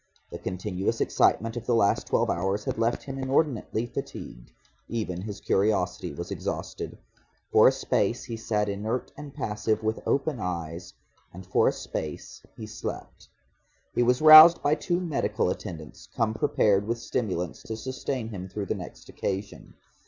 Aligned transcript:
The 0.31 0.39
continuous 0.39 0.99
excitement 0.99 1.55
of 1.55 1.67
the 1.67 1.75
last 1.75 2.07
twelve 2.07 2.31
hours 2.31 2.63
had 2.63 2.79
left 2.79 3.03
him 3.03 3.19
inordinately 3.19 3.85
fatigued, 3.85 4.51
even 4.89 5.21
his 5.21 5.39
curiosity 5.39 6.11
was 6.11 6.31
exhausted; 6.31 6.97
for 7.51 7.67
a 7.67 7.71
space 7.71 8.23
he 8.23 8.35
sat 8.35 8.67
inert 8.67 9.11
and 9.15 9.31
passive 9.31 9.83
with 9.83 9.99
open 10.07 10.39
eyes, 10.39 10.95
and 11.31 11.45
for 11.45 11.67
a 11.67 11.71
space 11.71 12.41
he 12.57 12.65
slept. 12.65 13.29
He 13.93 14.01
was 14.01 14.23
roused 14.23 14.63
by 14.63 14.73
two 14.73 14.99
medical 14.99 15.51
attendants, 15.51 16.09
come 16.15 16.33
prepared 16.33 16.87
with 16.87 16.97
stimulants 16.97 17.61
to 17.61 17.77
sustain 17.77 18.29
him 18.29 18.47
through 18.49 18.65
the 18.65 18.73
next 18.73 19.07
occasion. 19.07 19.75